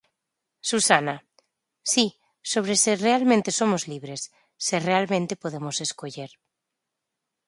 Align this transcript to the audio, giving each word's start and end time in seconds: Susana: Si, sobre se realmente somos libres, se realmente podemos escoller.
Susana: 0.69 1.15
Si, 1.91 2.05
sobre 2.51 2.75
se 2.83 2.91
realmente 3.07 3.49
somos 3.59 3.83
libres, 3.91 4.21
se 4.67 4.75
realmente 4.89 5.33
podemos 5.43 5.75
escoller. 5.85 6.31